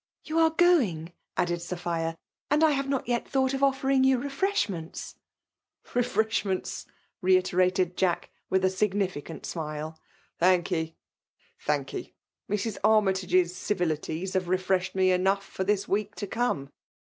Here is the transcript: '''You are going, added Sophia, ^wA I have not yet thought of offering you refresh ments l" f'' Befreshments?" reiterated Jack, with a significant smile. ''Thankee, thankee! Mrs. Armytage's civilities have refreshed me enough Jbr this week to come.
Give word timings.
'''You 0.25 0.39
are 0.39 0.49
going, 0.49 1.13
added 1.37 1.61
Sophia, 1.61 2.17
^wA 2.49 2.63
I 2.63 2.71
have 2.71 2.89
not 2.89 3.07
yet 3.07 3.27
thought 3.27 3.53
of 3.53 3.61
offering 3.61 4.03
you 4.03 4.17
refresh 4.17 4.67
ments 4.67 5.13
l" 5.85 5.91
f'' 5.91 5.93
Befreshments?" 6.15 6.87
reiterated 7.23 7.95
Jack, 7.95 8.31
with 8.49 8.65
a 8.65 8.71
significant 8.71 9.45
smile. 9.45 10.01
''Thankee, 10.41 10.95
thankee! 11.59 12.15
Mrs. 12.49 12.79
Armytage's 12.83 13.55
civilities 13.55 14.33
have 14.33 14.47
refreshed 14.47 14.95
me 14.95 15.11
enough 15.11 15.47
Jbr 15.55 15.67
this 15.67 15.87
week 15.87 16.15
to 16.15 16.25
come. 16.25 16.71